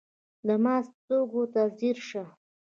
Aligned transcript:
د 0.47 0.49
ما 0.63 0.75
سترګو 0.87 1.43
ته 1.53 1.61
ځیر 1.77 1.97
شه 2.09 2.23